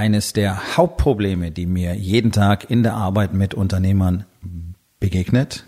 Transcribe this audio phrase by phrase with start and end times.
[0.00, 4.24] Eines der Hauptprobleme, die mir jeden Tag in der Arbeit mit Unternehmern
[4.98, 5.66] begegnet,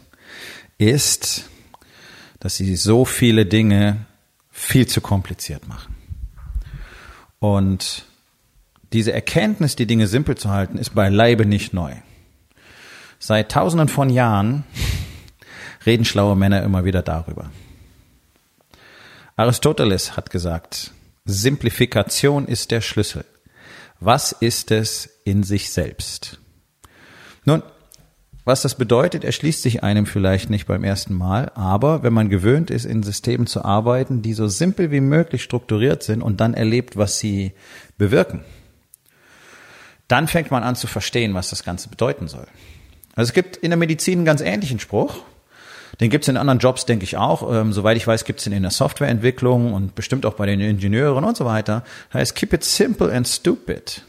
[0.78, 1.50] ist,
[2.40, 4.06] dass sie so viele Dinge
[4.50, 5.94] viel zu kompliziert machen.
[7.40, 8.06] Und
[8.94, 11.92] diese Erkenntnis, die Dinge simpel zu halten, ist beileibe nicht neu.
[13.18, 14.64] Seit tausenden von Jahren
[15.84, 17.50] reden schlaue Männer immer wieder darüber.
[19.36, 20.92] Aristoteles hat gesagt,
[21.26, 23.26] Simplifikation ist der Schlüssel.
[24.04, 26.40] Was ist es in sich selbst?
[27.44, 27.62] Nun,
[28.44, 32.72] was das bedeutet, erschließt sich einem vielleicht nicht beim ersten Mal, aber wenn man gewöhnt
[32.72, 36.96] ist, in Systemen zu arbeiten, die so simpel wie möglich strukturiert sind und dann erlebt,
[36.96, 37.52] was sie
[37.96, 38.44] bewirken,
[40.08, 42.48] dann fängt man an zu verstehen, was das Ganze bedeuten soll.
[43.14, 45.22] Also es gibt in der Medizin einen ganz ähnlichen Spruch.
[46.00, 47.52] Den gibt es in anderen Jobs, denke ich auch.
[47.52, 50.60] Ähm, soweit ich weiß, gibt es den in der Softwareentwicklung und bestimmt auch bei den
[50.60, 51.84] Ingenieuren und so weiter.
[52.12, 54.02] Heißt, keep it simple and stupid.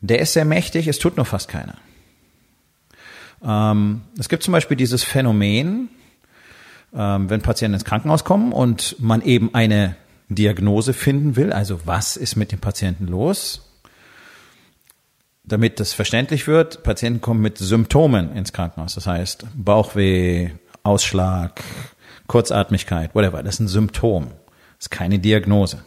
[0.00, 1.76] Der ist sehr mächtig, es tut nur fast keiner.
[3.42, 5.88] Ähm, es gibt zum Beispiel dieses Phänomen,
[6.94, 9.96] ähm, wenn Patienten ins Krankenhaus kommen und man eben eine
[10.28, 13.73] Diagnose finden will, also was ist mit dem Patienten los,
[15.44, 18.94] damit das verständlich wird, Patienten kommen mit Symptomen ins Krankenhaus.
[18.94, 20.50] Das heißt Bauchweh,
[20.82, 21.62] Ausschlag,
[22.26, 23.42] Kurzatmigkeit, whatever.
[23.42, 24.28] Das ist ein Symptom.
[24.78, 25.84] Das ist keine Diagnose.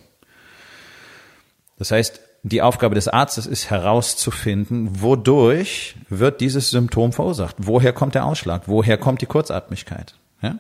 [1.78, 7.56] Das heißt, die Aufgabe des Arztes ist herauszufinden, wodurch wird dieses Symptom verursacht?
[7.58, 8.64] Woher kommt der Ausschlag?
[8.68, 10.16] Woher kommt die Kurzatmigkeit?
[10.42, 10.60] Ja?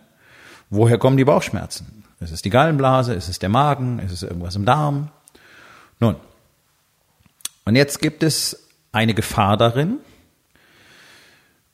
[0.70, 2.04] Woher kommen die Bauchschmerzen?
[2.20, 3.14] Ist es die Gallenblase?
[3.14, 4.00] Ist es der Magen?
[4.00, 5.12] Ist es irgendwas im Darm?
[6.00, 6.16] Nun.
[7.64, 8.67] Und jetzt gibt es
[8.98, 10.00] eine Gefahr darin.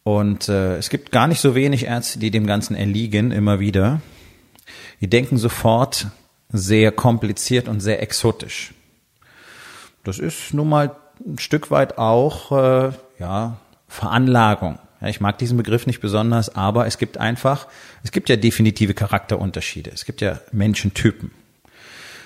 [0.04, 4.02] Und äh, es gibt gar nicht so wenig Ärzte, die dem Ganzen erliegen, immer wieder.
[5.00, 6.08] Die denken sofort
[6.50, 8.74] sehr kompliziert und sehr exotisch.
[10.04, 10.96] Das ist nun mal
[11.26, 13.58] ein Stück weit auch äh, ja
[13.88, 14.80] Veranlagung.
[15.00, 17.68] Ja, ich mag diesen Begriff nicht besonders, aber es gibt einfach,
[18.04, 19.92] es gibt ja definitive Charakterunterschiede.
[19.94, 21.32] Es gibt ja Menschentypen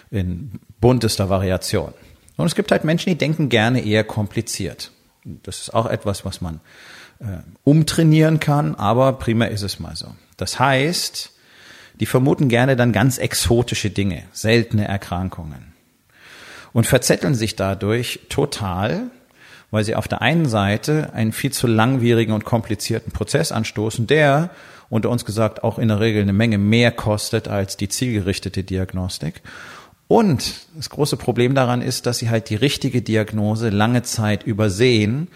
[0.09, 1.93] in buntester Variation.
[2.37, 4.91] Und es gibt halt Menschen, die denken gerne eher kompliziert.
[5.25, 6.61] Das ist auch etwas, was man
[7.19, 10.15] äh, umtrainieren kann, aber prima ist es mal so.
[10.37, 11.31] Das heißt,
[11.99, 15.73] die vermuten gerne dann ganz exotische Dinge, seltene Erkrankungen
[16.73, 19.09] und verzetteln sich dadurch total,
[19.71, 24.51] weil sie auf der einen Seite einen viel zu langwierigen und komplizierten Prozess anstoßen, der
[24.89, 29.41] unter uns gesagt auch in der Regel eine Menge mehr kostet als die zielgerichtete Diagnostik.
[30.07, 35.27] Und das große Problem daran ist, dass sie halt die richtige Diagnose lange Zeit übersehen,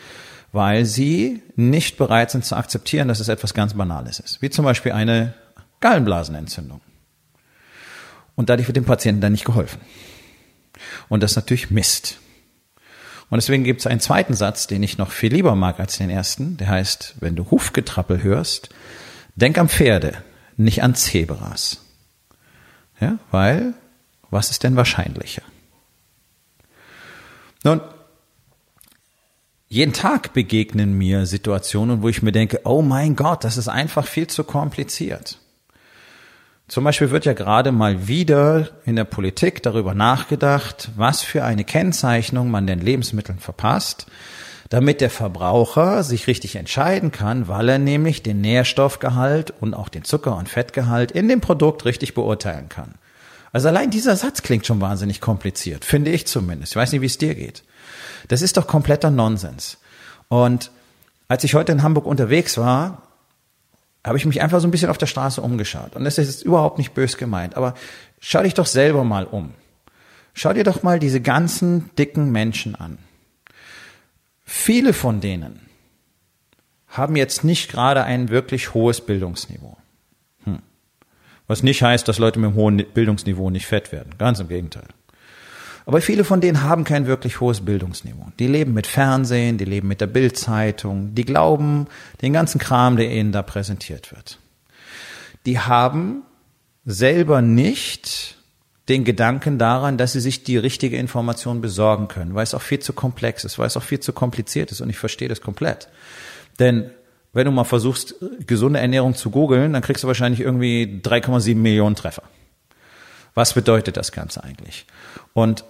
[0.53, 4.41] weil sie nicht bereit sind zu akzeptieren, dass es etwas ganz Banales ist.
[4.41, 5.33] Wie zum Beispiel eine
[5.81, 6.81] Gallenblasenentzündung.
[8.35, 9.79] Und dadurch wird dem Patienten dann nicht geholfen.
[11.09, 12.17] Und das ist natürlich Mist.
[13.29, 16.09] Und deswegen gibt es einen zweiten Satz, den ich noch viel lieber mag als den
[16.09, 16.57] ersten.
[16.57, 18.69] Der heißt, wenn du Hufgetrappel hörst,
[19.35, 20.17] denk am Pferde,
[20.57, 21.81] nicht an Zebras.
[22.99, 23.73] Ja, weil
[24.31, 25.43] was ist denn wahrscheinlicher?
[27.63, 27.81] Nun,
[29.67, 34.05] jeden Tag begegnen mir Situationen, wo ich mir denke, oh mein Gott, das ist einfach
[34.05, 35.37] viel zu kompliziert.
[36.67, 41.65] Zum Beispiel wird ja gerade mal wieder in der Politik darüber nachgedacht, was für eine
[41.65, 44.07] Kennzeichnung man den Lebensmitteln verpasst,
[44.69, 50.05] damit der Verbraucher sich richtig entscheiden kann, weil er nämlich den Nährstoffgehalt und auch den
[50.05, 52.95] Zucker- und Fettgehalt in dem Produkt richtig beurteilen kann.
[53.53, 56.73] Also allein dieser Satz klingt schon wahnsinnig kompliziert, finde ich zumindest.
[56.73, 57.63] Ich weiß nicht, wie es dir geht.
[58.27, 59.77] Das ist doch kompletter Nonsens.
[60.29, 60.71] Und
[61.27, 63.03] als ich heute in Hamburg unterwegs war,
[64.05, 65.95] habe ich mich einfach so ein bisschen auf der Straße umgeschaut.
[65.95, 67.75] Und das ist jetzt überhaupt nicht bös gemeint, aber
[68.19, 69.53] schau dich doch selber mal um.
[70.33, 72.97] Schau dir doch mal diese ganzen dicken Menschen an.
[74.45, 75.59] Viele von denen
[76.87, 79.77] haben jetzt nicht gerade ein wirklich hohes Bildungsniveau.
[81.47, 84.15] Was nicht heißt, dass Leute mit einem hohen Bildungsniveau nicht fett werden.
[84.17, 84.87] Ganz im Gegenteil.
[85.85, 88.27] Aber viele von denen haben kein wirklich hohes Bildungsniveau.
[88.39, 91.87] Die leben mit Fernsehen, die leben mit der Bildzeitung, die glauben
[92.21, 94.37] den ganzen Kram, der ihnen da präsentiert wird.
[95.45, 96.21] Die haben
[96.85, 98.37] selber nicht
[98.89, 102.79] den Gedanken daran, dass sie sich die richtige Information besorgen können, weil es auch viel
[102.79, 105.87] zu komplex ist, weil es auch viel zu kompliziert ist und ich verstehe das komplett.
[106.59, 106.91] Denn
[107.33, 111.95] wenn du mal versuchst, gesunde Ernährung zu googeln, dann kriegst du wahrscheinlich irgendwie 3,7 Millionen
[111.95, 112.23] Treffer.
[113.33, 114.85] Was bedeutet das Ganze eigentlich?
[115.33, 115.63] Und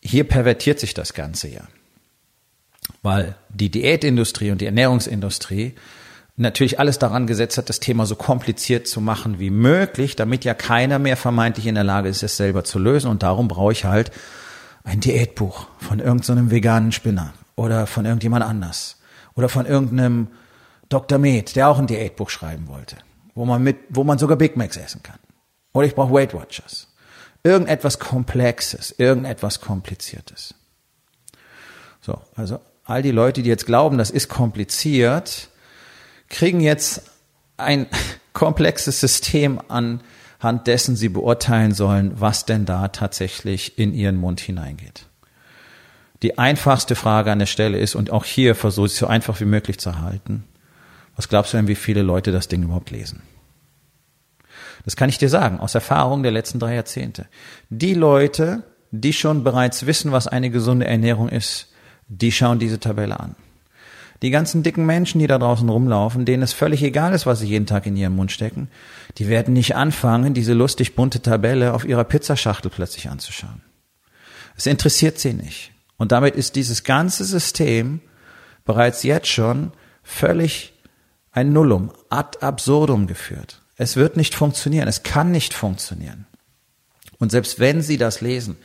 [0.00, 1.62] hier pervertiert sich das Ganze ja.
[3.02, 5.74] Weil die Diätindustrie und die Ernährungsindustrie
[6.36, 10.54] natürlich alles daran gesetzt hat, das Thema so kompliziert zu machen wie möglich, damit ja
[10.54, 13.10] keiner mehr vermeintlich in der Lage ist, es selber zu lösen.
[13.10, 14.10] Und darum brauche ich halt
[14.84, 18.96] ein Diätbuch von irgendeinem so veganen Spinner oder von irgendjemand anders
[19.34, 20.28] oder von irgendeinem
[20.94, 21.18] Dr.
[21.18, 22.96] Med, der auch ein Diätbuch schreiben wollte,
[23.34, 25.18] wo man mit, wo man sogar Big Macs essen kann.
[25.72, 26.86] Oder ich brauche Weight Watchers.
[27.42, 30.54] Irgendetwas Komplexes, irgendetwas Kompliziertes.
[32.00, 35.48] So, also all die Leute, die jetzt glauben, das ist kompliziert,
[36.28, 37.02] kriegen jetzt
[37.56, 37.86] ein
[38.32, 45.06] komplexes System anhand dessen sie beurteilen sollen, was denn da tatsächlich in ihren Mund hineingeht.
[46.22, 49.40] Die einfachste Frage an der Stelle ist, und auch hier versuche ich es so einfach
[49.40, 50.44] wie möglich zu halten,
[51.16, 53.22] was glaubst du denn, wie viele Leute das Ding überhaupt lesen?
[54.84, 57.26] Das kann ich dir sagen, aus Erfahrung der letzten drei Jahrzehnte.
[57.70, 61.72] Die Leute, die schon bereits wissen, was eine gesunde Ernährung ist,
[62.08, 63.34] die schauen diese Tabelle an.
[64.22, 67.48] Die ganzen dicken Menschen, die da draußen rumlaufen, denen es völlig egal ist, was sie
[67.48, 68.68] jeden Tag in ihren Mund stecken,
[69.18, 73.62] die werden nicht anfangen, diese lustig bunte Tabelle auf ihrer Pizzaschachtel plötzlich anzuschauen.
[74.56, 75.72] Es interessiert sie nicht.
[75.96, 78.00] Und damit ist dieses ganze System
[78.64, 79.72] bereits jetzt schon
[80.02, 80.73] völlig
[81.34, 83.60] ein Nullum, ad absurdum geführt.
[83.76, 86.26] Es wird nicht funktionieren, es kann nicht funktionieren.
[87.18, 88.56] Und selbst wenn Sie das lesen,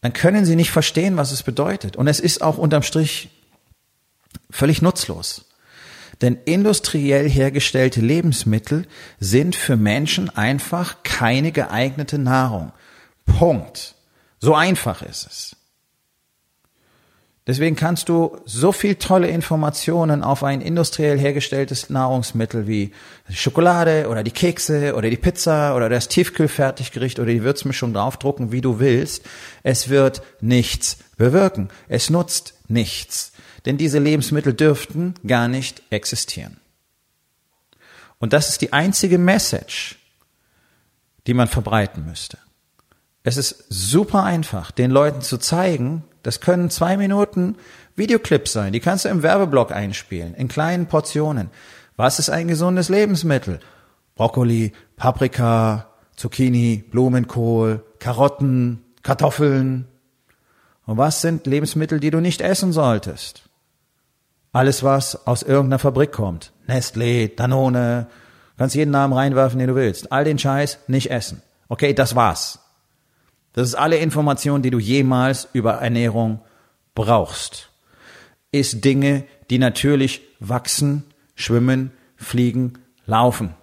[0.00, 1.96] dann können Sie nicht verstehen, was es bedeutet.
[1.96, 3.30] Und es ist auch unterm Strich
[4.48, 5.46] völlig nutzlos.
[6.22, 8.86] Denn industriell hergestellte Lebensmittel
[9.18, 12.72] sind für Menschen einfach keine geeignete Nahrung.
[13.26, 13.94] Punkt.
[14.38, 15.56] So einfach ist es.
[17.50, 22.92] Deswegen kannst du so viel tolle Informationen auf ein industriell hergestelltes Nahrungsmittel wie
[23.28, 28.60] Schokolade oder die Kekse oder die Pizza oder das Tiefkühlfertiggericht oder die Würzmischung draufdrucken, wie
[28.60, 29.24] du willst.
[29.64, 31.70] Es wird nichts bewirken.
[31.88, 33.32] Es nutzt nichts.
[33.66, 36.60] Denn diese Lebensmittel dürften gar nicht existieren.
[38.20, 39.98] Und das ist die einzige Message,
[41.26, 42.38] die man verbreiten müsste.
[43.24, 47.56] Es ist super einfach, den Leuten zu zeigen, das können zwei Minuten
[47.96, 51.50] Videoclips sein, die kannst du im Werbeblock einspielen, in kleinen Portionen.
[51.96, 53.60] Was ist ein gesundes Lebensmittel?
[54.14, 55.86] Brokkoli, Paprika,
[56.16, 59.86] Zucchini, Blumenkohl, Karotten, Kartoffeln.
[60.86, 63.48] Und was sind Lebensmittel, die du nicht essen solltest?
[64.52, 66.52] Alles, was aus irgendeiner Fabrik kommt.
[66.66, 68.08] Nestlé, Danone,
[68.58, 70.10] kannst jeden Namen reinwerfen, den du willst.
[70.12, 71.42] All den Scheiß nicht essen.
[71.68, 72.58] Okay, das war's.
[73.52, 76.40] Das ist alle Information, die du jemals über Ernährung
[76.94, 77.70] brauchst.
[78.52, 81.04] Ist Dinge, die natürlich wachsen,
[81.34, 82.74] schwimmen, fliegen,
[83.06, 83.54] laufen.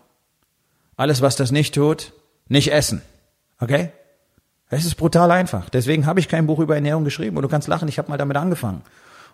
[0.95, 2.13] Alles, was das nicht tut,
[2.47, 3.01] nicht essen.
[3.59, 3.91] Okay?
[4.69, 5.69] Es ist brutal einfach.
[5.69, 7.37] Deswegen habe ich kein Buch über Ernährung geschrieben.
[7.37, 8.81] Und du kannst lachen, ich habe mal damit angefangen.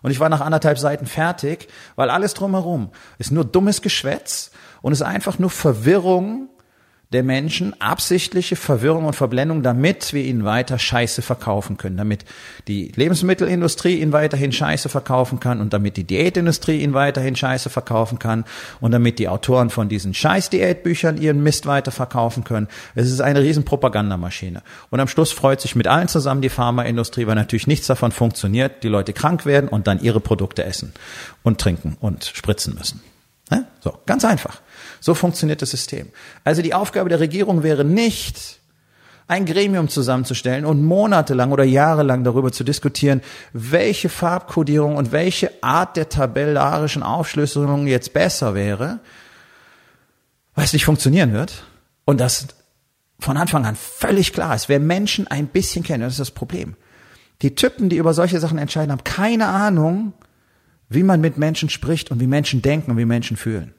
[0.02, 4.52] Und ich war nach anderthalb Seiten fertig, weil alles drumherum ist nur dummes Geschwätz
[4.82, 6.50] und ist einfach nur Verwirrung
[7.14, 12.26] der Menschen absichtliche Verwirrung und Verblendung, damit wir ihnen weiter Scheiße verkaufen können, damit
[12.68, 18.20] die Lebensmittelindustrie ihnen weiterhin Scheiße verkaufen kann und damit die Diätindustrie ihnen weiterhin Scheiße verkaufen
[18.20, 18.46] kann
[18.82, 22.68] und damit die Autoren von diesen Scheiß-Diätbüchern ihren Mist weiter verkaufen können.
[22.96, 24.64] Es ist eine riesen Propagandamaschine.
[24.90, 28.84] Und am Schluss freut sich mit allen zusammen die Pharmaindustrie, weil natürlich nichts davon funktioniert,
[28.84, 30.94] die Leute krank werden und dann ihre Produkte essen
[31.44, 33.02] und trinken und spritzen müssen.
[33.82, 34.62] So, ganz einfach.
[35.04, 36.08] So funktioniert das System.
[36.46, 38.62] Also die Aufgabe der Regierung wäre nicht,
[39.28, 43.20] ein Gremium zusammenzustellen und monatelang oder jahrelang darüber zu diskutieren,
[43.52, 49.02] welche Farbkodierung und welche Art der tabellarischen Aufschlüsselung jetzt besser wäre,
[50.56, 51.66] weil es nicht funktionieren wird.
[52.06, 52.48] Und das
[53.20, 54.70] von Anfang an völlig klar ist.
[54.70, 56.78] Wer Menschen ein bisschen kennt, das ist das Problem.
[57.42, 60.14] Die Typen, die über solche Sachen entscheiden, haben keine Ahnung,
[60.88, 63.74] wie man mit Menschen spricht und wie Menschen denken und wie Menschen fühlen.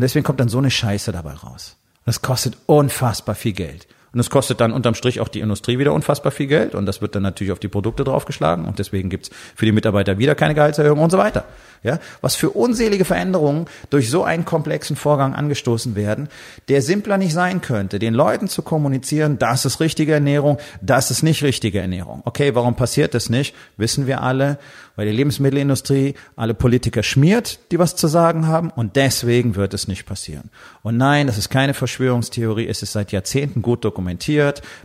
[0.00, 1.76] Und deswegen kommt dann so eine Scheiße dabei raus.
[2.06, 3.86] Das kostet unfassbar viel Geld.
[4.12, 7.00] Und es kostet dann unterm Strich auch die Industrie wieder unfassbar viel Geld und das
[7.00, 10.54] wird dann natürlich auf die Produkte draufgeschlagen und deswegen gibt's für die Mitarbeiter wieder keine
[10.54, 11.44] Gehaltserhöhung und so weiter.
[11.82, 16.28] Ja, was für unselige Veränderungen durch so einen komplexen Vorgang angestoßen werden,
[16.68, 21.22] der simpler nicht sein könnte, den Leuten zu kommunizieren, das ist richtige Ernährung, das ist
[21.22, 22.20] nicht richtige Ernährung.
[22.26, 23.54] Okay, warum passiert das nicht?
[23.78, 24.58] Wissen wir alle,
[24.94, 29.88] weil die Lebensmittelindustrie alle Politiker schmiert, die was zu sagen haben und deswegen wird es
[29.88, 30.50] nicht passieren.
[30.82, 33.99] Und nein, das ist keine Verschwörungstheorie, es ist seit Jahrzehnten gut dokumentiert.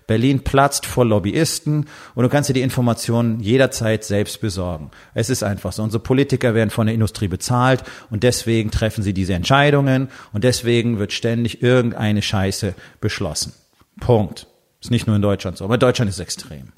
[0.08, 4.92] Berlin platzt vor Lobbyisten und du kannst dir die Informationen jederzeit selbst besorgen.
[5.14, 5.84] Es ist einfach so.
[5.84, 10.44] Unsere Politiker werden von von der Industrie bezahlt und deswegen treffen sie diese Entscheidungen und
[10.44, 13.54] deswegen wird ständig irgendeine Scheiße beschlossen.
[14.00, 14.46] Punkt.
[14.80, 16.74] Ist nicht nur in Deutschland so, aber Deutschland ist extrem.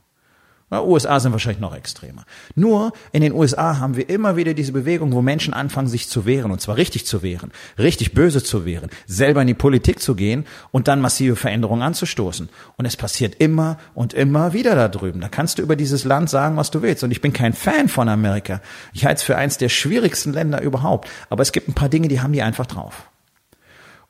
[0.70, 2.26] Ja, USA sind wahrscheinlich noch extremer.
[2.54, 6.26] Nur in den USA haben wir immer wieder diese Bewegung, wo Menschen anfangen, sich zu
[6.26, 10.14] wehren, und zwar richtig zu wehren, richtig böse zu wehren, selber in die Politik zu
[10.14, 12.50] gehen und dann massive Veränderungen anzustoßen.
[12.76, 15.22] Und es passiert immer und immer wieder da drüben.
[15.22, 17.02] Da kannst du über dieses Land sagen, was du willst.
[17.02, 18.62] Und ich bin kein Fan von Amerika.
[18.92, 21.10] Ich halte es für eins der schwierigsten Länder überhaupt.
[21.30, 23.10] Aber es gibt ein paar Dinge, die haben die einfach drauf.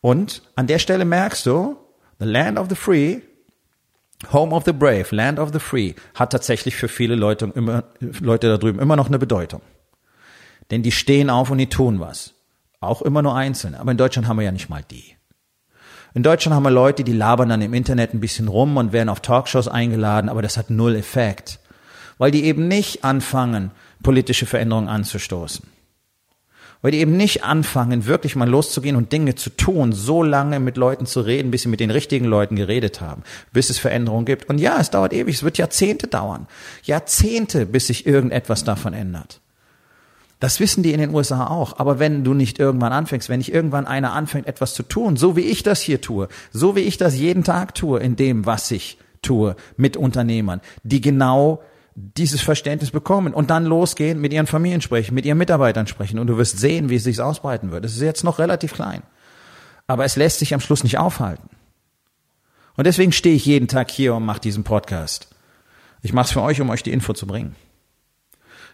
[0.01, 1.77] Und an der Stelle merkst du,
[2.19, 3.19] the land of the free
[4.31, 8.47] Home of the Brave, Land of the Free hat tatsächlich für viele Leute, immer, Leute
[8.47, 9.62] da drüben immer noch eine Bedeutung.
[10.71, 12.33] Denn die stehen auf und die tun was.
[12.79, 13.79] Auch immer nur Einzelne.
[13.79, 15.15] Aber in Deutschland haben wir ja nicht mal die.
[16.13, 19.09] In Deutschland haben wir Leute, die labern dann im Internet ein bisschen rum und werden
[19.09, 21.59] auf Talkshows eingeladen, aber das hat null Effekt.
[22.17, 23.71] Weil die eben nicht anfangen,
[24.01, 25.76] politische Veränderungen anzustoßen
[26.81, 30.77] weil die eben nicht anfangen, wirklich mal loszugehen und Dinge zu tun, so lange mit
[30.77, 34.50] Leuten zu reden, bis sie mit den richtigen Leuten geredet haben, bis es Veränderungen gibt.
[34.50, 36.48] Und ja, es dauert ewig, es wird Jahrzehnte dauern.
[36.84, 39.41] Jahrzehnte, bis sich irgendetwas davon ändert.
[40.39, 41.79] Das wissen die in den USA auch.
[41.79, 45.36] Aber wenn du nicht irgendwann anfängst, wenn nicht irgendwann einer anfängt, etwas zu tun, so
[45.36, 48.69] wie ich das hier tue, so wie ich das jeden Tag tue, in dem, was
[48.69, 51.62] ich tue, mit Unternehmern, die genau
[51.99, 56.27] dieses Verständnis bekommen und dann losgehen, mit ihren Familien sprechen, mit ihren Mitarbeitern sprechen und
[56.27, 57.85] du wirst sehen, wie es sich ausbreiten wird.
[57.85, 59.01] Es ist jetzt noch relativ klein.
[59.87, 61.49] Aber es lässt sich am Schluss nicht aufhalten.
[62.75, 65.29] Und deswegen stehe ich jeden Tag hier und mache diesen Podcast.
[66.03, 67.55] Ich mache es für euch, um euch die Info zu bringen.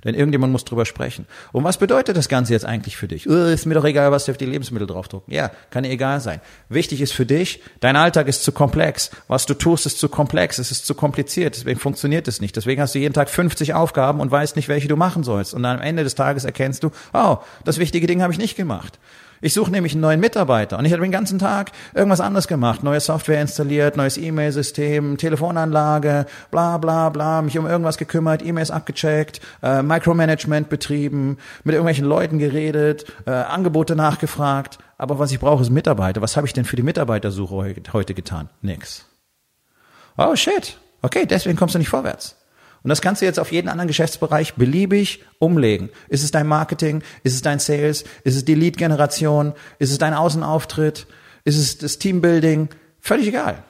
[0.03, 1.27] Denn irgendjemand muss drüber sprechen.
[1.51, 3.27] Und was bedeutet das Ganze jetzt eigentlich für dich?
[3.27, 5.33] Uh, ist mir doch egal, was du auf die Lebensmittel draufdrucken.
[5.33, 6.41] Ja, kann egal sein.
[6.69, 9.11] Wichtig ist für dich, dein Alltag ist zu komplex.
[9.27, 10.59] Was du tust, ist zu komplex.
[10.59, 11.55] Es ist zu kompliziert.
[11.55, 12.55] Deswegen funktioniert es nicht.
[12.55, 15.53] Deswegen hast du jeden Tag 50 Aufgaben und weißt nicht, welche du machen sollst.
[15.53, 18.99] Und am Ende des Tages erkennst du, oh, das wichtige Ding habe ich nicht gemacht.
[19.43, 22.81] Ich suche nämlich einen neuen Mitarbeiter und ich habe den ganzen Tag irgendwas anderes gemacht,
[22.81, 29.41] neue Software installiert, neues E-Mail-System, Telefonanlage, bla bla bla, mich um irgendwas gekümmert, E-Mails abgecheckt,
[29.61, 34.77] äh, Micromanagement betrieben, mit irgendwelchen Leuten geredet, äh, Angebote nachgefragt.
[34.97, 36.21] Aber was ich brauche, ist Mitarbeiter.
[36.21, 38.49] Was habe ich denn für die Mitarbeitersuche heute getan?
[38.61, 39.05] Nix.
[40.15, 40.77] Oh shit.
[41.01, 42.37] Okay, deswegen kommst du nicht vorwärts.
[42.83, 45.89] Und das kannst du jetzt auf jeden anderen Geschäftsbereich beliebig umlegen.
[46.09, 47.01] Ist es dein Marketing?
[47.23, 48.03] Ist es dein Sales?
[48.25, 49.53] Ist es die Lead-Generation?
[49.79, 51.07] Ist es dein Außenauftritt?
[51.45, 52.69] Ist es das Teambuilding?
[52.99, 53.63] Völlig egal.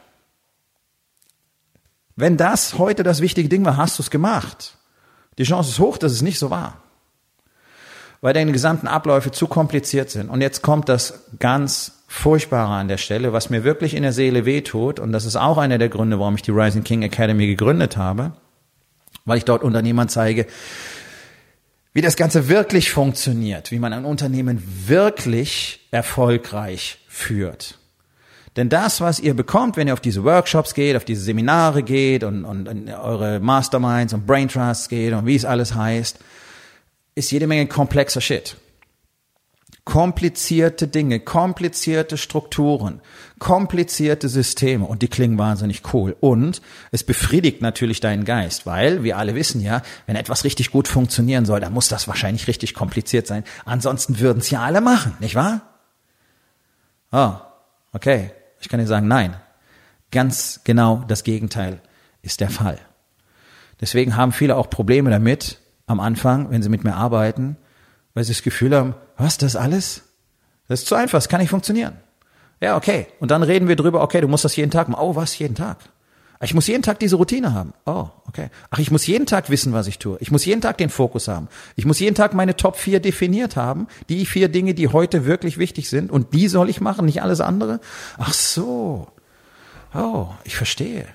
[2.16, 4.78] Wenn das heute das wichtige Ding war, hast du es gemacht.
[5.38, 6.82] Die Chance ist hoch, dass es nicht so war.
[8.22, 10.30] Weil deine gesamten Abläufe zu kompliziert sind.
[10.30, 14.46] Und jetzt kommt das ganz Furchtbare an der Stelle, was mir wirklich in der Seele
[14.46, 15.00] wehtut.
[15.00, 18.34] Und das ist auch einer der Gründe, warum ich die Rising King Academy gegründet habe
[19.26, 20.48] weil ich dort Unternehmern zeige,
[21.94, 27.78] wie das Ganze wirklich funktioniert, wie man ein Unternehmen wirklich erfolgreich führt.
[28.56, 32.24] Denn das, was ihr bekommt, wenn ihr auf diese Workshops geht, auf diese Seminare geht
[32.24, 36.20] und, und, und eure Masterminds und Brain Trusts geht und wie es alles heißt,
[37.16, 38.56] ist jede Menge komplexer Shit
[39.86, 43.02] komplizierte Dinge, komplizierte Strukturen,
[43.38, 46.16] komplizierte Systeme und die klingen wahnsinnig cool.
[46.20, 46.62] Und
[46.92, 51.46] es befriedigt natürlich deinen Geist, weil wir alle wissen ja, wenn etwas richtig gut funktionieren
[51.46, 53.44] soll, dann muss das wahrscheinlich richtig kompliziert sein.
[53.66, 55.62] Ansonsten würden es ja alle machen, nicht wahr?
[57.12, 57.34] Oh,
[57.92, 58.32] okay.
[58.62, 59.36] Ich kann dir sagen, nein.
[60.12, 61.82] Ganz genau das Gegenteil
[62.22, 62.80] ist der Fall.
[63.82, 67.58] Deswegen haben viele auch Probleme damit am Anfang, wenn sie mit mir arbeiten,
[68.14, 70.04] weil sie das Gefühl haben, was, das alles?
[70.68, 71.98] Das ist zu einfach, das kann nicht funktionieren.
[72.60, 73.08] Ja, okay.
[73.20, 75.02] Und dann reden wir drüber, okay, du musst das jeden Tag machen.
[75.04, 75.78] Oh, was, jeden Tag?
[76.42, 77.74] Ich muss jeden Tag diese Routine haben.
[77.86, 78.50] Oh, okay.
[78.70, 80.18] Ach, ich muss jeden Tag wissen, was ich tue.
[80.20, 81.48] Ich muss jeden Tag den Fokus haben.
[81.76, 83.88] Ich muss jeden Tag meine Top 4 definiert haben.
[84.10, 86.12] Die vier Dinge, die heute wirklich wichtig sind.
[86.12, 87.80] Und die soll ich machen, nicht alles andere.
[88.18, 89.08] Ach so.
[89.94, 91.08] Oh, ich verstehe.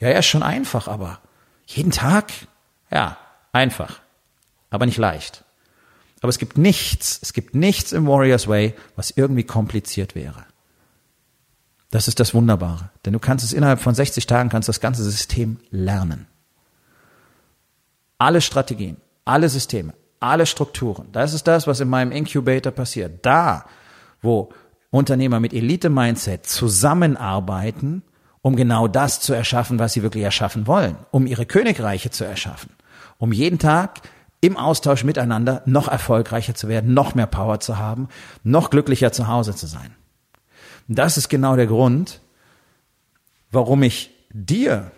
[0.00, 1.20] Ja, ja, ist schon einfach, aber
[1.66, 2.32] jeden Tag?
[2.90, 3.18] Ja,
[3.52, 4.00] einfach.
[4.70, 5.44] Aber nicht leicht.
[6.20, 10.44] Aber es gibt nichts, es gibt nichts im Warriors Way, was irgendwie kompliziert wäre.
[11.90, 12.90] Das ist das Wunderbare.
[13.04, 16.26] Denn du kannst es innerhalb von 60 Tagen, kannst das ganze System lernen.
[18.18, 21.08] Alle Strategien, alle Systeme, alle Strukturen.
[21.12, 23.24] Das ist das, was in meinem Incubator passiert.
[23.24, 23.66] Da,
[24.22, 24.52] wo
[24.90, 28.02] Unternehmer mit Elite-Mindset zusammenarbeiten,
[28.42, 32.70] um genau das zu erschaffen, was sie wirklich erschaffen wollen, um ihre Königreiche zu erschaffen,
[33.18, 34.00] um jeden Tag
[34.40, 38.08] im Austausch miteinander noch erfolgreicher zu werden, noch mehr Power zu haben,
[38.44, 39.94] noch glücklicher zu Hause zu sein.
[40.88, 42.20] Das ist genau der Grund,
[43.50, 44.90] warum ich dir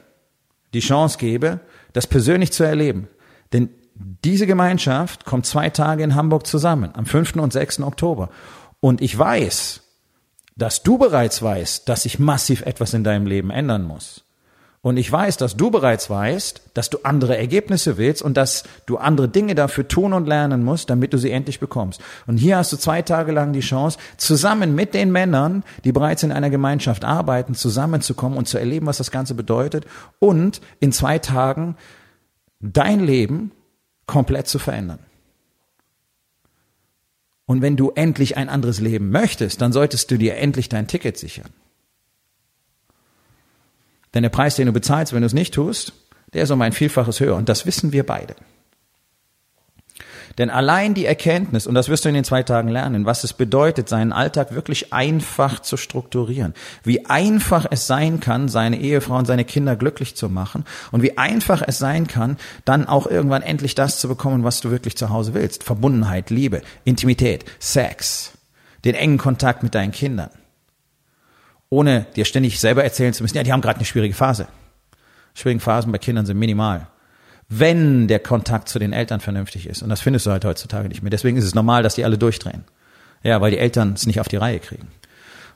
[0.74, 1.60] die Chance gebe,
[1.92, 3.08] das persönlich zu erleben.
[3.52, 7.36] Denn diese Gemeinschaft kommt zwei Tage in Hamburg zusammen, am 5.
[7.36, 7.80] und 6.
[7.80, 8.30] Oktober.
[8.80, 9.82] Und ich weiß,
[10.56, 14.24] dass du bereits weißt, dass sich massiv etwas in deinem Leben ändern muss.
[14.80, 18.96] Und ich weiß, dass du bereits weißt, dass du andere Ergebnisse willst und dass du
[18.96, 22.00] andere Dinge dafür tun und lernen musst, damit du sie endlich bekommst.
[22.28, 26.22] Und hier hast du zwei Tage lang die Chance, zusammen mit den Männern, die bereits
[26.22, 29.84] in einer Gemeinschaft arbeiten, zusammenzukommen und zu erleben, was das Ganze bedeutet
[30.20, 31.76] und in zwei Tagen
[32.60, 33.50] dein Leben
[34.06, 35.00] komplett zu verändern.
[37.46, 41.16] Und wenn du endlich ein anderes Leben möchtest, dann solltest du dir endlich dein Ticket
[41.16, 41.50] sichern.
[44.18, 45.92] Denn der Preis, den du bezahlst, wenn du es nicht tust,
[46.32, 47.36] der ist um ein Vielfaches höher.
[47.36, 48.34] Und das wissen wir beide.
[50.38, 53.32] Denn allein die Erkenntnis, und das wirst du in den zwei Tagen lernen, was es
[53.32, 59.26] bedeutet, seinen Alltag wirklich einfach zu strukturieren, wie einfach es sein kann, seine Ehefrau und
[59.26, 63.76] seine Kinder glücklich zu machen und wie einfach es sein kann, dann auch irgendwann endlich
[63.76, 65.62] das zu bekommen, was du wirklich zu Hause willst.
[65.62, 68.32] Verbundenheit, Liebe, Intimität, Sex,
[68.84, 70.30] den engen Kontakt mit deinen Kindern
[71.70, 74.48] ohne dir ständig selber erzählen zu müssen, ja, die haben gerade eine schwierige Phase.
[75.34, 76.88] Schwierige Phasen bei Kindern sind minimal.
[77.48, 79.82] Wenn der Kontakt zu den Eltern vernünftig ist.
[79.82, 81.10] Und das findest du halt heutzutage nicht mehr.
[81.10, 82.64] Deswegen ist es normal, dass die alle durchdrehen.
[83.22, 84.88] Ja, weil die Eltern es nicht auf die Reihe kriegen.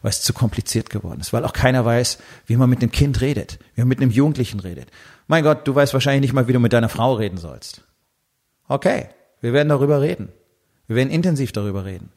[0.01, 1.33] Weil es zu kompliziert geworden ist.
[1.33, 3.59] Weil auch keiner weiß, wie man mit einem Kind redet.
[3.75, 4.89] Wie man mit einem Jugendlichen redet.
[5.27, 7.83] Mein Gott, du weißt wahrscheinlich nicht mal, wie du mit deiner Frau reden sollst.
[8.69, 9.09] Okay,
[9.41, 10.29] wir werden darüber reden.
[10.87, 12.11] Wir werden intensiv darüber reden.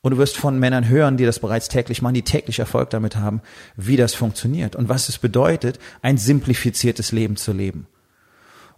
[0.00, 3.16] Und du wirst von Männern hören, die das bereits täglich machen, die täglich Erfolg damit
[3.16, 3.42] haben,
[3.76, 7.86] wie das funktioniert und was es bedeutet, ein simplifiziertes Leben zu leben.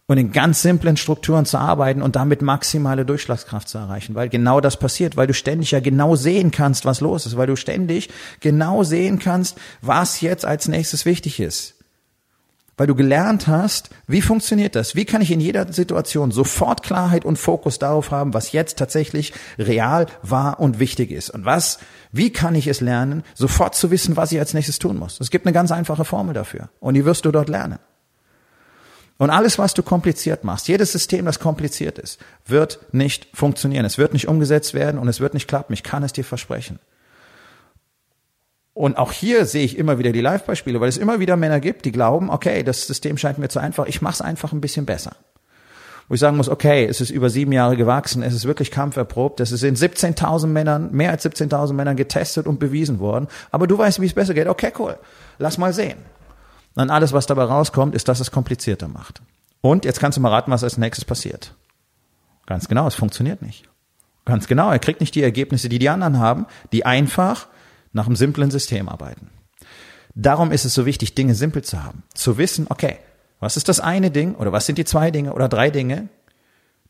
[0.06, 4.60] Und in ganz simplen Strukturen zu arbeiten und damit maximale Durchschlagskraft zu erreichen, weil genau
[4.60, 8.08] das passiert, weil du ständig ja genau sehen kannst, was los ist, weil du ständig
[8.40, 11.79] genau sehen kannst, was jetzt als nächstes wichtig ist
[12.80, 14.94] weil du gelernt hast, wie funktioniert das?
[14.94, 19.34] Wie kann ich in jeder Situation sofort Klarheit und Fokus darauf haben, was jetzt tatsächlich
[19.58, 21.28] real, wahr und wichtig ist?
[21.28, 21.78] Und was,
[22.10, 25.20] wie kann ich es lernen, sofort zu wissen, was ich als nächstes tun muss?
[25.20, 26.70] Es gibt eine ganz einfache Formel dafür.
[26.80, 27.80] Und die wirst du dort lernen.
[29.18, 33.84] Und alles, was du kompliziert machst, jedes System, das kompliziert ist, wird nicht funktionieren.
[33.84, 35.74] Es wird nicht umgesetzt werden und es wird nicht klappen.
[35.74, 36.78] Ich kann es dir versprechen.
[38.72, 41.84] Und auch hier sehe ich immer wieder die Live-Beispiele, weil es immer wieder Männer gibt,
[41.84, 44.86] die glauben, okay, das System scheint mir zu einfach, ich mache es einfach ein bisschen
[44.86, 45.16] besser.
[46.08, 49.40] Wo ich sagen muss, okay, es ist über sieben Jahre gewachsen, es ist wirklich kampferprobt,
[49.40, 54.00] es sind 17.000 Männern, mehr als 17.000 Männern getestet und bewiesen worden, aber du weißt,
[54.00, 54.48] wie es besser geht.
[54.48, 54.98] Okay, cool,
[55.38, 55.98] lass mal sehen.
[56.74, 59.20] Dann alles, was dabei rauskommt, ist, dass es komplizierter macht.
[59.60, 61.54] Und jetzt kannst du mal raten, was als nächstes passiert.
[62.46, 63.68] Ganz genau, es funktioniert nicht.
[64.24, 67.46] Ganz genau, er kriegt nicht die Ergebnisse, die die anderen haben, die einfach
[67.92, 69.30] nach einem simplen System arbeiten.
[70.14, 72.02] Darum ist es so wichtig, Dinge simpel zu haben.
[72.14, 72.98] Zu wissen, okay,
[73.38, 76.08] was ist das eine Ding oder was sind die zwei Dinge oder drei Dinge,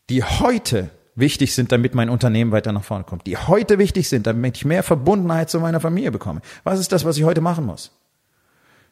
[0.08, 4.26] die heute wichtig sind, damit mein Unternehmen weiter nach vorne kommt, die heute wichtig sind,
[4.26, 6.40] damit ich mehr Verbundenheit zu meiner Familie bekomme.
[6.64, 7.92] Was ist das, was ich heute machen muss?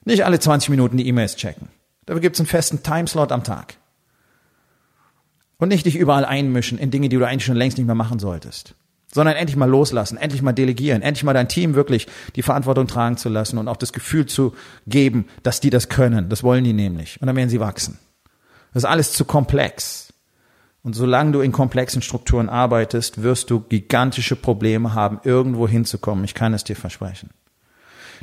[0.05, 1.69] Nicht alle 20 Minuten die E-Mails checken.
[2.07, 3.77] Dafür gibt es einen festen Timeslot am Tag.
[5.59, 8.19] Und nicht dich überall einmischen in Dinge, die du eigentlich schon längst nicht mehr machen
[8.19, 8.75] solltest
[9.13, 13.17] sondern endlich mal loslassen, endlich mal delegieren, endlich mal dein Team wirklich die Verantwortung tragen
[13.17, 14.55] zu lassen und auch das Gefühl zu
[14.87, 16.29] geben, dass die das können.
[16.29, 17.21] Das wollen die nämlich.
[17.21, 17.99] Und dann werden sie wachsen.
[18.75, 20.13] Das ist alles zu komplex.
[20.83, 26.25] Und solange du in komplexen Strukturen arbeitest, wirst du gigantische Probleme haben, irgendwo hinzukommen.
[26.25, 27.31] Ich kann es dir versprechen.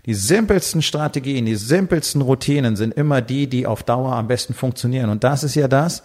[0.06, 5.10] Die simpelsten Strategien, die simpelsten Routinen sind immer die, die auf Dauer am besten funktionieren.
[5.10, 6.04] Und das ist ja das,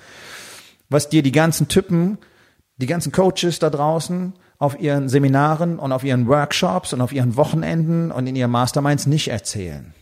[0.88, 2.19] was dir die ganzen Typen,
[2.81, 7.37] die ganzen Coaches da draußen auf ihren Seminaren und auf ihren Workshops und auf ihren
[7.37, 9.95] Wochenenden und in ihren Masterminds nicht erzählen.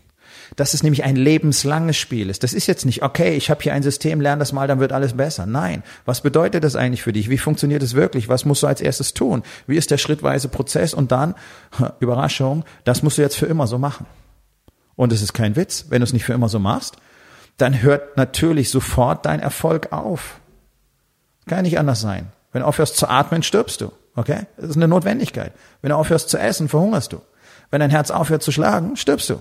[0.57, 2.43] Dass es nämlich ein lebenslanges Spiel ist.
[2.43, 4.93] Das ist jetzt nicht, okay, ich habe hier ein System, lerne das mal, dann wird
[4.93, 5.45] alles besser.
[5.45, 5.83] Nein.
[6.07, 7.29] Was bedeutet das eigentlich für dich?
[7.29, 8.29] Wie funktioniert es wirklich?
[8.29, 9.43] Was musst du als erstes tun?
[9.67, 10.95] Wie ist der schrittweise Prozess?
[10.95, 11.35] Und dann,
[12.01, 14.07] Überraschung, das musst du jetzt für immer so machen.
[14.97, 16.97] Und es ist kein Witz, wenn du es nicht für immer so machst,
[17.59, 20.41] dann hört natürlich sofort dein Erfolg auf.
[21.47, 22.33] Kann nicht anders sein.
[22.53, 23.93] Wenn du aufhörst zu atmen, stirbst du.
[24.15, 24.47] Okay?
[24.57, 25.53] Das ist eine Notwendigkeit.
[25.83, 27.21] Wenn du aufhörst zu essen, verhungerst du.
[27.71, 29.41] Wenn dein Herz aufhört zu schlagen, stirbst du.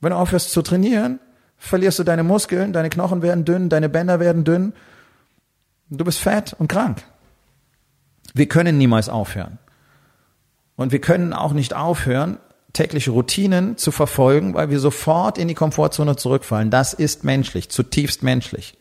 [0.00, 1.18] Wenn du aufhörst zu trainieren,
[1.56, 4.72] verlierst du deine Muskeln, deine Knochen werden dünn, deine Bänder werden dünn.
[5.88, 7.02] Du bist fett und krank.
[8.34, 9.58] Wir können niemals aufhören.
[10.76, 12.38] Und wir können auch nicht aufhören,
[12.74, 16.70] tägliche Routinen zu verfolgen, weil wir sofort in die Komfortzone zurückfallen.
[16.70, 18.76] Das ist menschlich, zutiefst menschlich.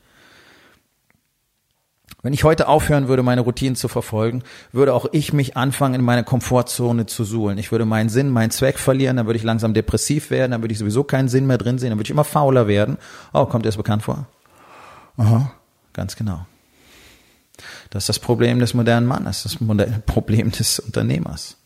[2.26, 6.04] Wenn ich heute aufhören würde, meine Routinen zu verfolgen, würde auch ich mich anfangen, in
[6.04, 7.60] meine Komfortzone zu suhlen.
[7.60, 10.72] Ich würde meinen Sinn, meinen Zweck verlieren, dann würde ich langsam depressiv werden, dann würde
[10.72, 12.98] ich sowieso keinen Sinn mehr drin sehen, dann würde ich immer fauler werden.
[13.32, 14.26] Oh, kommt dir das bekannt vor?
[15.18, 15.52] Aha,
[15.94, 16.48] ganz genau.
[17.92, 19.58] Das ist das Problem des modernen Mannes, das
[20.08, 21.58] Problem des Unternehmers.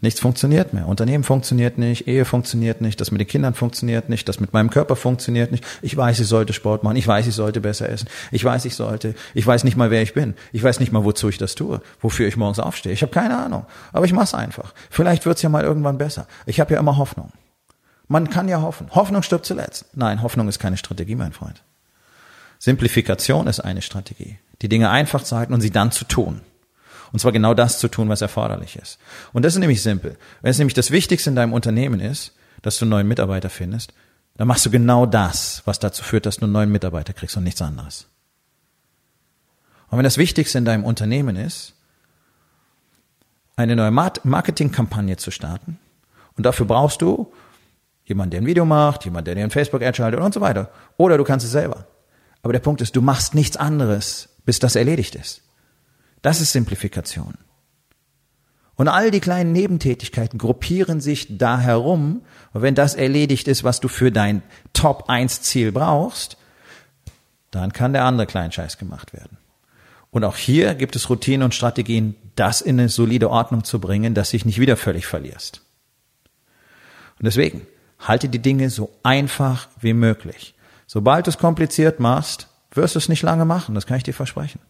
[0.00, 0.86] Nichts funktioniert mehr.
[0.86, 4.70] Unternehmen funktioniert nicht, Ehe funktioniert nicht, das mit den Kindern funktioniert nicht, das mit meinem
[4.70, 5.64] Körper funktioniert nicht.
[5.82, 8.76] Ich weiß, ich sollte Sport machen, ich weiß, ich sollte besser essen, ich weiß, ich
[8.76, 11.56] sollte, ich weiß nicht mal, wer ich bin, ich weiß nicht mal, wozu ich das
[11.56, 12.92] tue, wofür ich morgens aufstehe.
[12.92, 14.72] Ich habe keine Ahnung, aber ich mache es einfach.
[14.88, 16.28] Vielleicht wird's ja mal irgendwann besser.
[16.46, 17.32] Ich habe ja immer Hoffnung.
[18.06, 18.86] Man kann ja hoffen.
[18.94, 19.86] Hoffnung stirbt zuletzt.
[19.94, 21.62] Nein, Hoffnung ist keine Strategie, mein Freund.
[22.58, 24.38] Simplifikation ist eine Strategie.
[24.62, 26.40] Die Dinge einfach zu halten und sie dann zu tun.
[27.12, 28.98] Und zwar genau das zu tun, was erforderlich ist.
[29.32, 30.16] Und das ist nämlich simpel.
[30.42, 33.92] Wenn es nämlich das Wichtigste in deinem Unternehmen ist, dass du einen neuen Mitarbeiter findest,
[34.36, 37.44] dann machst du genau das, was dazu führt, dass du einen neuen Mitarbeiter kriegst und
[37.44, 38.08] nichts anderes.
[39.90, 41.74] Und wenn das Wichtigste in deinem Unternehmen ist,
[43.56, 45.78] eine neue Marketingkampagne zu starten,
[46.36, 47.32] und dafür brauchst du
[48.04, 50.70] jemanden, der ein Video macht, jemanden, der dir ein Facebook-Ad schaltet und so weiter.
[50.96, 51.86] Oder du kannst es selber.
[52.42, 55.42] Aber der Punkt ist, du machst nichts anderes, bis das erledigt ist.
[56.22, 57.34] Das ist Simplifikation.
[58.74, 62.22] Und all die kleinen Nebentätigkeiten gruppieren sich da herum.
[62.52, 66.36] Und wenn das erledigt ist, was du für dein Top 1 Ziel brauchst,
[67.50, 69.36] dann kann der andere Kleinscheiß gemacht werden.
[70.10, 74.14] Und auch hier gibt es Routinen und Strategien, das in eine solide Ordnung zu bringen,
[74.14, 75.62] dass sich nicht wieder völlig verlierst.
[77.18, 77.66] Und deswegen,
[77.98, 80.54] halte die Dinge so einfach wie möglich.
[80.86, 84.14] Sobald du es kompliziert machst, wirst du es nicht lange machen, das kann ich dir
[84.14, 84.60] versprechen.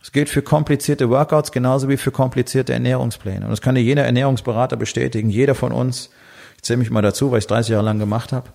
[0.00, 3.44] Das gilt für komplizierte Workouts genauso wie für komplizierte Ernährungspläne.
[3.44, 5.28] Und das kann dir jeder Ernährungsberater bestätigen.
[5.28, 6.10] Jeder von uns,
[6.56, 8.50] ich zähle mich mal dazu, weil ich es 30 Jahre lang gemacht habe,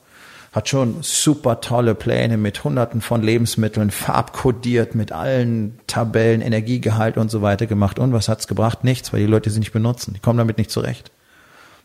[0.53, 7.29] hat schon super tolle Pläne mit hunderten von Lebensmitteln, farbkodiert, mit allen Tabellen, Energiegehalt und
[7.29, 7.99] so weiter gemacht.
[7.99, 8.84] Und was hat's gebracht?
[8.84, 10.13] Nichts, weil die Leute sie nicht benutzen.
[10.13, 11.10] Die kommen damit nicht zurecht.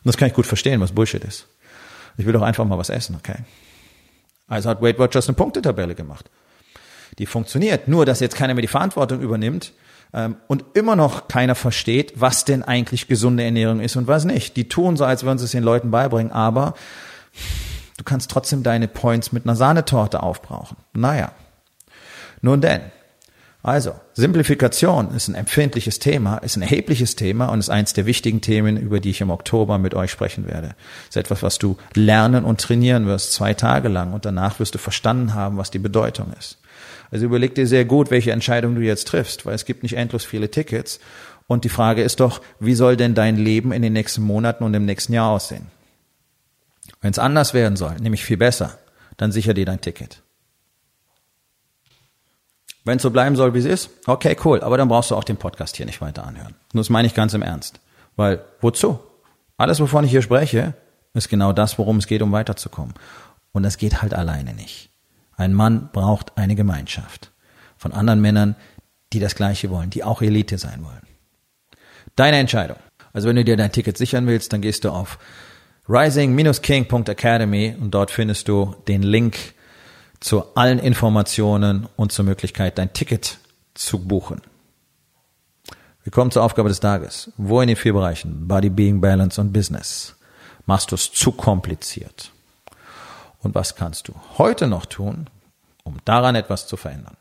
[0.04, 1.48] Und das kann ich gut verstehen, was Bullshit ist.
[2.16, 3.38] Ich will doch einfach mal was essen, okay?
[4.46, 6.30] Also hat Weight Watchers eine Punktetabelle gemacht
[7.18, 7.88] die funktioniert.
[7.88, 9.72] Nur, dass jetzt keiner mehr die Verantwortung übernimmt
[10.12, 14.56] ähm, und immer noch keiner versteht, was denn eigentlich gesunde Ernährung ist und was nicht.
[14.56, 16.74] Die tun so, als würden sie es den Leuten beibringen, aber
[17.96, 20.76] du kannst trotzdem deine Points mit einer Sahnetorte aufbrauchen.
[20.92, 21.32] Naja.
[22.40, 22.80] Nun denn.
[23.60, 28.40] Also, Simplifikation ist ein empfindliches Thema, ist ein erhebliches Thema und ist eins der wichtigen
[28.40, 30.76] Themen, über die ich im Oktober mit euch sprechen werde.
[31.08, 34.78] Ist etwas, was du lernen und trainieren wirst, zwei Tage lang und danach wirst du
[34.78, 36.58] verstanden haben, was die Bedeutung ist.
[37.10, 40.24] Also überleg dir sehr gut, welche Entscheidung du jetzt triffst, weil es gibt nicht endlos
[40.24, 41.00] viele Tickets.
[41.46, 44.74] Und die Frage ist doch, wie soll denn dein Leben in den nächsten Monaten und
[44.74, 45.66] im nächsten Jahr aussehen?
[47.00, 48.78] Wenn es anders werden soll, nämlich viel besser,
[49.16, 50.22] dann sicher dir dein Ticket.
[52.84, 55.24] Wenn es so bleiben soll, wie es ist, okay, cool, aber dann brauchst du auch
[55.24, 56.54] den Podcast hier nicht weiter anhören.
[56.72, 57.80] Und das meine ich ganz im Ernst.
[58.16, 58.98] Weil, wozu?
[59.56, 60.74] Alles, wovon ich hier spreche,
[61.14, 62.94] ist genau das, worum es geht, um weiterzukommen.
[63.52, 64.90] Und das geht halt alleine nicht.
[65.38, 67.30] Ein Mann braucht eine Gemeinschaft
[67.76, 68.56] von anderen Männern,
[69.12, 71.06] die das Gleiche wollen, die auch Elite sein wollen.
[72.16, 72.76] Deine Entscheidung.
[73.12, 75.18] Also wenn du dir dein Ticket sichern willst, dann gehst du auf
[75.88, 79.54] rising-king.academy und dort findest du den Link
[80.20, 83.38] zu allen Informationen und zur Möglichkeit, dein Ticket
[83.74, 84.42] zu buchen.
[86.02, 87.30] Wir kommen zur Aufgabe des Tages.
[87.36, 90.16] Wo in den vier Bereichen Body, Being, Balance und Business
[90.66, 92.32] machst du es zu kompliziert?
[93.40, 95.28] Und was kannst du heute noch tun,
[95.84, 97.16] um daran etwas zu verändern.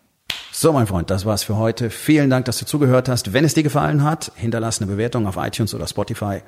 [0.51, 1.89] So, mein Freund, das war's für heute.
[1.89, 3.31] Vielen Dank, dass du zugehört hast.
[3.31, 6.41] Wenn es dir gefallen hat, hinterlass eine Bewertung auf iTunes oder Spotify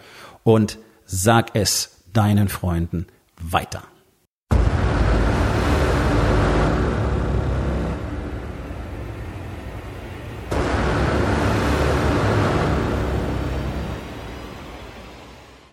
[0.44, 3.06] und sag es deinen Freunden
[3.40, 3.84] weiter.